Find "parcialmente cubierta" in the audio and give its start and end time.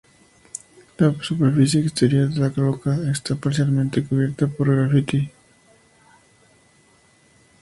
3.35-4.47